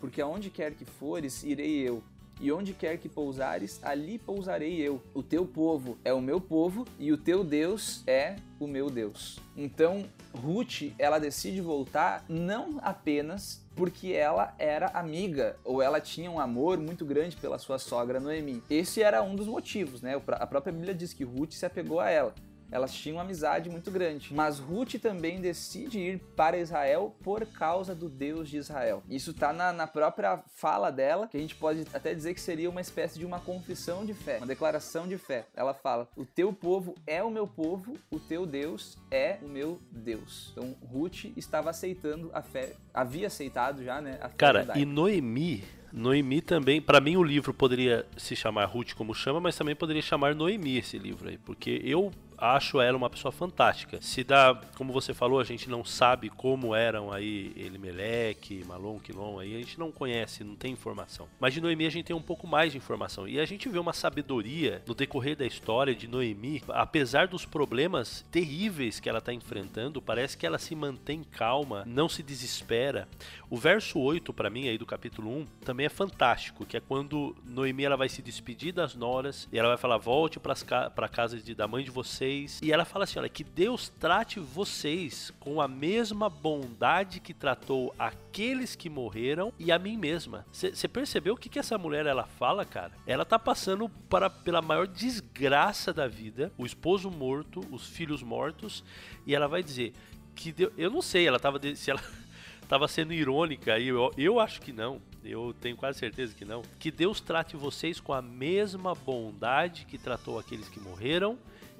[0.00, 2.02] porque aonde quer que fores, irei eu.
[2.40, 5.02] E onde quer que pousares, ali pousarei eu.
[5.14, 9.38] O teu povo é o meu povo e o teu Deus é o meu Deus.
[9.56, 16.40] Então, Ruth, ela decide voltar não apenas porque ela era amiga ou ela tinha um
[16.40, 18.62] amor muito grande pela sua sogra Noemi.
[18.70, 20.20] Esse era um dos motivos, né?
[20.32, 22.34] A própria Bíblia diz que Ruth se apegou a ela
[22.70, 24.32] elas tinham uma amizade muito grande.
[24.34, 29.02] Mas Ruth também decide ir para Israel por causa do Deus de Israel.
[29.08, 32.68] Isso está na, na, própria fala dela, que a gente pode até dizer que seria
[32.68, 35.46] uma espécie de uma confissão de fé, uma declaração de fé.
[35.54, 39.80] Ela fala: O teu povo é o meu povo, o teu Deus é o meu
[39.90, 40.50] Deus.
[40.52, 44.18] Então Ruth estava aceitando a fé, havia aceitado já, né?
[44.20, 44.80] A fé Cara, judaica.
[44.80, 49.56] e Noemi Noemi também, para mim o livro poderia se chamar Ruth como chama, mas
[49.56, 54.00] também poderia chamar Noemi esse livro aí, porque eu acho ela uma pessoa fantástica.
[54.00, 59.38] Se dá, como você falou, a gente não sabe como eram aí Elimelec, Malon, Quilon,
[59.38, 61.28] aí a gente não conhece, não tem informação.
[61.40, 63.26] Mas de Noemi a gente tem um pouco mais de informação.
[63.26, 68.24] E a gente vê uma sabedoria no decorrer da história de Noemi, apesar dos problemas
[68.30, 73.08] terríveis que ela está enfrentando, parece que ela se mantém calma, não se desespera.
[73.48, 77.36] O verso 8 para mim aí do capítulo 1 também é fantástico, que é quando
[77.44, 80.54] Noemi ela vai se despedir das noras e ela vai falar: "Volte para
[80.96, 82.60] a casa de, da mãe de você vocês.
[82.62, 87.94] E ela fala assim: olha, que Deus trate vocês com a mesma bondade que tratou
[87.98, 90.44] aqueles que morreram e a mim mesma.
[90.52, 92.92] Você percebeu o que, que essa mulher ela fala, cara?
[93.06, 98.84] Ela tá passando para, pela maior desgraça da vida: o esposo morto, os filhos mortos,
[99.26, 99.92] e ela vai dizer
[100.34, 102.02] que Deus, eu não sei, ela tava se ela
[102.62, 105.00] estava sendo irônica e eu, eu acho que não.
[105.24, 106.62] Eu tenho quase certeza que não.
[106.78, 111.36] Que Deus trate vocês com a mesma bondade que tratou aqueles que morreram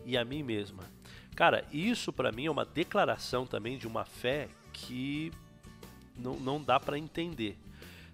[0.07, 0.85] e a mim mesma.
[1.35, 5.31] Cara, isso para mim é uma declaração também de uma fé que
[6.17, 7.59] não, não dá para entender.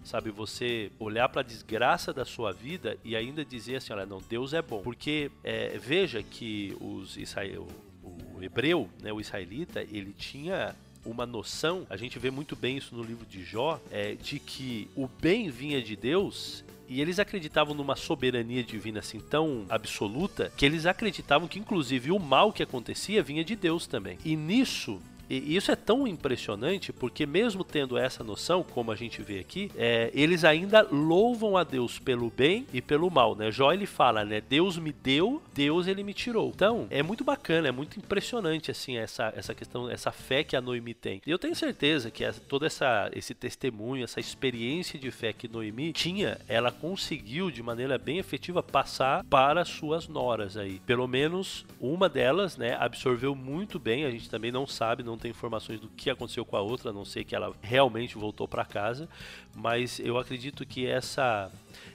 [0.03, 0.29] sabe?
[0.31, 4.53] Você olhar para a desgraça da sua vida e ainda dizer assim, olha, não, Deus
[4.53, 4.81] é bom.
[4.81, 7.67] Porque é, veja que os Israel,
[8.03, 10.75] o hebreu, né, o israelita, ele tinha
[11.05, 14.89] uma noção, a gente vê muito bem isso no livro de Jó, é, de que
[14.95, 20.65] o bem vinha de Deus e eles acreditavam numa soberania divina assim tão absoluta que
[20.65, 24.17] eles acreditavam que inclusive o mal que acontecia vinha de Deus também.
[24.23, 25.01] E nisso
[25.37, 29.71] e isso é tão impressionante porque, mesmo tendo essa noção, como a gente vê aqui,
[29.75, 33.35] é, eles ainda louvam a Deus pelo bem e pelo mal.
[33.35, 33.51] Né?
[33.51, 34.41] Jó ele fala, né?
[34.41, 36.51] Deus me deu, Deus ele me tirou.
[36.53, 40.61] Então, é muito bacana, é muito impressionante assim essa, essa questão, essa fé que a
[40.61, 41.21] Noemi tem.
[41.25, 45.47] E eu tenho certeza que essa, todo essa, esse testemunho, essa experiência de fé que
[45.47, 50.79] Noemi tinha, ela conseguiu de maneira bem efetiva passar para suas noras aí.
[50.85, 54.05] Pelo menos uma delas, né, absorveu muito bem.
[54.05, 56.93] A gente também não sabe, não tem informações do que aconteceu com a outra, a
[56.93, 59.07] não sei que ela realmente voltou para casa,
[59.55, 61.49] mas eu acredito que essa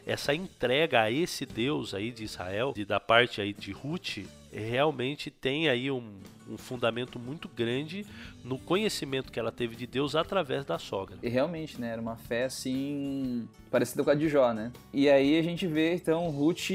[0.07, 4.21] essa entrega a esse Deus aí de Israel, de, da parte aí de Ruth,
[4.51, 6.15] realmente tem aí um,
[6.49, 8.07] um, fundamento muito grande
[8.43, 11.19] no conhecimento que ela teve de Deus através da sogra.
[11.23, 14.73] E realmente, né, era uma fé assim parecida com a de Jó, né?
[14.95, 16.71] E aí a gente vê então Ruth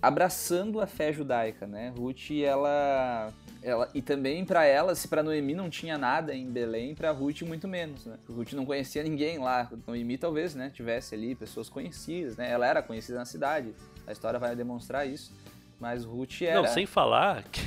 [0.00, 1.92] abraçando a fé judaica, né?
[1.94, 3.30] Ruth ela
[3.62, 7.42] ela, e também para ela, se para Noemi não tinha nada em Belém, para Ruth
[7.42, 8.16] muito menos, né?
[8.28, 9.70] Ruth não conhecia ninguém lá.
[9.86, 12.50] Noemi talvez, né, tivesse ali pessoas conhecidas, né?
[12.50, 13.74] Ela era conhecida na cidade.
[14.06, 15.32] A história vai demonstrar isso.
[15.78, 16.60] Mas Ruth era.
[16.60, 17.60] Não, sem falar que,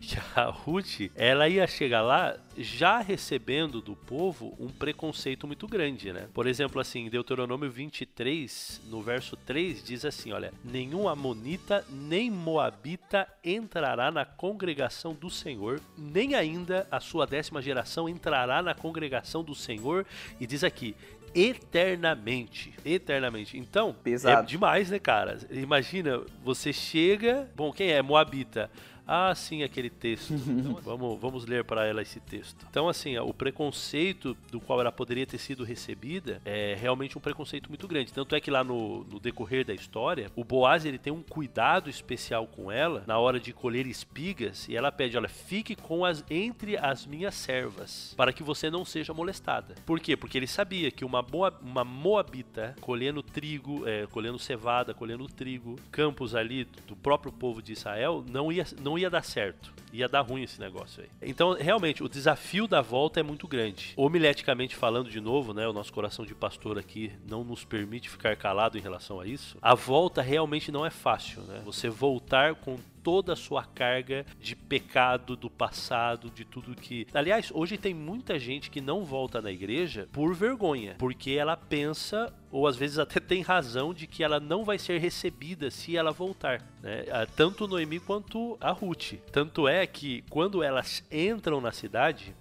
[0.00, 6.12] que, a Ruth, ela ia chegar lá já recebendo do povo um preconceito muito grande,
[6.12, 6.28] né?
[6.34, 13.26] Por exemplo, assim, Deuteronômio 23, no verso 3, diz assim: olha, nenhum Amonita nem Moabita
[13.42, 19.54] entrará na congregação do Senhor, nem ainda a sua décima geração entrará na congregação do
[19.54, 20.06] Senhor.
[20.40, 20.94] E diz aqui:
[21.34, 22.72] eternamente.
[22.84, 23.58] Eternamente.
[23.58, 24.42] Então, é Pesado.
[24.42, 25.38] é demais, né, cara?
[25.50, 27.48] Imagina, você chega.
[27.56, 28.02] Bom, quem é?
[28.02, 28.70] Moabita.
[29.06, 30.32] Ah, sim, aquele texto.
[30.62, 32.66] Então, vamos, vamos ler para ela esse texto.
[32.70, 37.68] Então, assim, o preconceito do qual ela poderia ter sido recebida é realmente um preconceito
[37.68, 38.12] muito grande.
[38.12, 41.90] Tanto é que lá no, no decorrer da história, o Boaz ele tem um cuidado
[41.90, 46.24] especial com ela na hora de colher espigas e ela pede, olha, fique com as
[46.30, 49.74] entre as minhas servas para que você não seja molestada.
[49.84, 50.16] Por quê?
[50.16, 55.76] Porque ele sabia que uma, boa, uma moabita colhendo trigo, é, colhendo cevada, colhendo trigo,
[55.90, 59.72] campos ali do próprio povo de Israel, não ia, não ia dar certo.
[59.92, 61.08] Ia dar ruim esse negócio aí.
[61.30, 63.92] Então, realmente, o desafio da volta é muito grande.
[63.94, 65.68] Homileticamente falando de novo, né?
[65.68, 69.58] O nosso coração de pastor aqui não nos permite ficar calado em relação a isso.
[69.60, 71.60] A volta realmente não é fácil, né?
[71.64, 77.06] Você voltar com toda a sua carga de pecado do passado, de tudo que.
[77.12, 82.32] Aliás, hoje tem muita gente que não volta na igreja por vergonha, porque ela pensa,
[82.50, 86.12] ou às vezes até tem razão, de que ela não vai ser recebida se ela
[86.12, 86.62] voltar.
[86.82, 87.04] Né?
[87.36, 89.14] Tanto Noemi quanto a Ruth.
[89.30, 92.34] Tanto é que quando elas entram na cidade,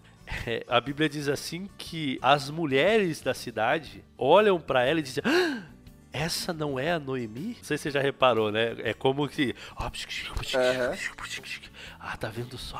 [0.46, 5.24] é, a Bíblia diz assim que as mulheres da cidade olham para ela e dizem.
[5.26, 5.72] Ah!
[6.14, 7.56] Essa não é a Noemi?
[7.58, 8.76] Não sei se você já reparou, né?
[8.80, 9.56] É como que.
[10.58, 10.96] Uhum.
[12.00, 12.80] Ah, tá vendo só?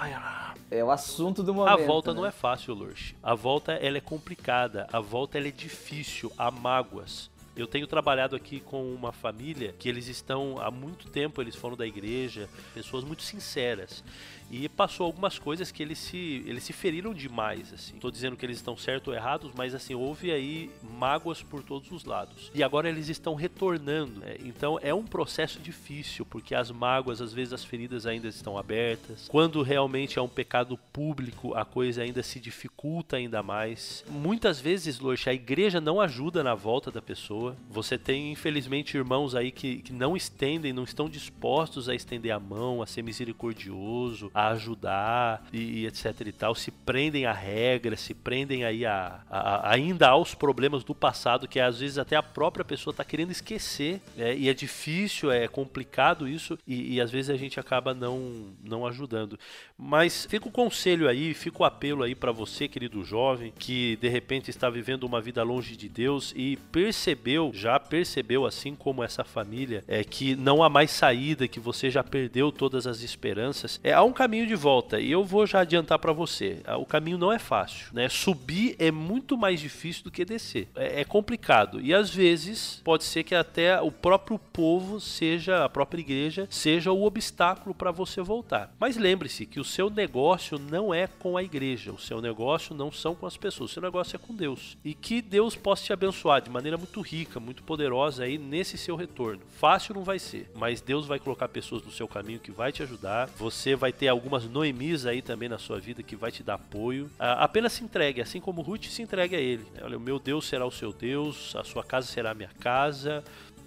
[0.70, 1.82] É o assunto do momento.
[1.82, 2.20] A volta né?
[2.20, 3.16] não é fácil, Lurch.
[3.24, 4.88] A volta ela é complicada.
[4.92, 6.32] A volta ela é difícil.
[6.38, 7.30] Há mágoas.
[7.56, 11.76] Eu tenho trabalhado aqui com uma família que eles estão há muito tempo, eles foram
[11.76, 14.04] da igreja, pessoas muito sinceras
[14.52, 17.96] e passou algumas coisas que eles se, eles se feriram demais, assim.
[18.00, 21.90] Tô dizendo que eles estão certos ou errados, mas assim, houve aí mágoas por todos
[21.92, 22.52] os lados.
[22.54, 24.20] E agora eles estão retornando.
[24.20, 24.36] Né?
[24.44, 29.28] Então é um processo difícil, porque as mágoas, às vezes as feridas ainda estão abertas.
[29.30, 34.04] Quando realmente é um pecado público, a coisa ainda se dificulta ainda mais.
[34.10, 37.56] Muitas vezes, Loix, a igreja não ajuda na volta da pessoa.
[37.70, 42.40] Você tem, infelizmente, irmãos aí que, que não estendem, não estão dispostos a estender a
[42.40, 48.02] mão, a ser misericordioso, a ajudar e, e, etc e tal, se prendem a regras,
[48.02, 52.16] se prendem aí a, a, a, ainda aos problemas do passado que às vezes até
[52.16, 57.02] a própria pessoa está querendo esquecer é, e é difícil, é complicado isso e, e,
[57.02, 59.38] às vezes a gente acaba não, não ajudando.
[59.78, 64.08] Mas fica o conselho aí, fica o apelo aí para você, querido jovem, que de
[64.08, 69.24] repente está vivendo uma vida longe de Deus e percebeu, já percebeu assim como essa
[69.24, 73.80] família, é que não há mais saída, que você já perdeu todas as esperanças.
[73.84, 74.98] É há um caminho caminho de volta.
[74.98, 76.62] E eu vou já adiantar para você.
[76.64, 78.08] Ah, o caminho não é fácil, né?
[78.08, 80.70] Subir é muito mais difícil do que descer.
[80.74, 81.82] É, é complicado.
[81.82, 86.94] E às vezes pode ser que até o próprio povo seja, a própria igreja, seja
[86.94, 88.74] o obstáculo para você voltar.
[88.80, 91.92] Mas lembre-se que o seu negócio não é com a igreja.
[91.92, 93.72] O seu negócio não são com as pessoas.
[93.72, 94.78] O seu negócio é com Deus.
[94.86, 98.96] E que Deus possa te abençoar de maneira muito rica, muito poderosa aí nesse seu
[98.96, 99.42] retorno.
[99.60, 102.82] Fácil não vai ser, mas Deus vai colocar pessoas no seu caminho que vai te
[102.82, 103.28] ajudar.
[103.38, 107.10] Você vai ter algumas Noemis aí também na sua vida que vai te dar apoio.
[107.18, 109.66] Ah, apenas se entregue, assim como Ruth se entregue a Ele.
[109.82, 113.24] Olha, o meu Deus será o seu Deus, a sua casa será a minha casa,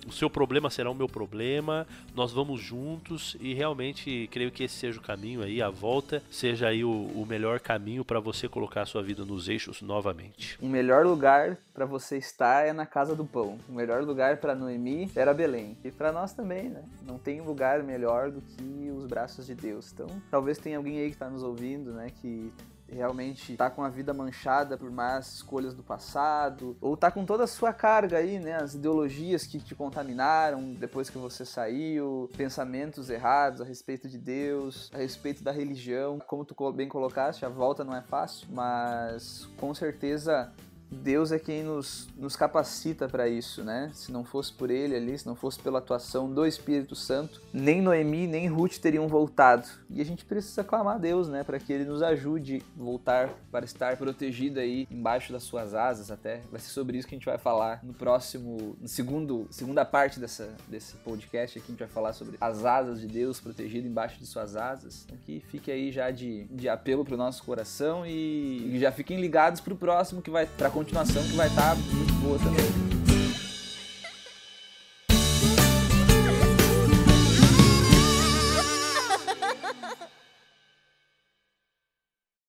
[0.07, 4.75] o seu problema será o meu problema, nós vamos juntos e realmente creio que esse
[4.75, 8.83] seja o caminho aí, a volta seja aí o, o melhor caminho para você colocar
[8.83, 10.59] a sua vida nos eixos novamente.
[10.61, 13.59] O melhor lugar para você estar é na casa do pão.
[13.69, 15.77] O melhor lugar para Noemi era Belém.
[15.85, 16.85] E para nós também, né?
[17.03, 19.93] Não tem lugar melhor do que os braços de Deus.
[19.93, 22.53] Então, talvez tenha alguém aí que está nos ouvindo, né, que
[22.89, 27.45] realmente tá com a vida manchada por más escolhas do passado, ou tá com toda
[27.45, 33.11] a sua carga aí, né, as ideologias que te contaminaram depois que você saiu, pensamentos
[33.11, 37.85] errados a respeito de Deus, a respeito da religião, como tu bem colocaste, a volta
[37.85, 40.53] não é fácil, mas com certeza
[40.95, 43.91] Deus é quem nos, nos capacita para isso, né?
[43.95, 47.83] Se não fosse por ele ali, se não fosse pela atuação do Espírito Santo, nem
[47.83, 49.69] Noemi nem Ruth teriam voltado.
[49.91, 53.31] E a gente precisa clamar a Deus, né, para que ele nos ajude a voltar
[53.51, 56.41] para estar protegido aí embaixo das suas asas até.
[56.51, 60.19] Vai ser sobre isso que a gente vai falar no próximo, no segundo, segunda parte
[60.19, 64.19] dessa desse podcast aqui a gente vai falar sobre as asas de Deus protegido embaixo
[64.19, 65.07] de suas asas.
[65.25, 69.21] Que fique aí já de, de apelo para o nosso coração e, e já fiquem
[69.21, 72.94] ligados para o próximo que vai para continuação que vai estar tá muito boa também.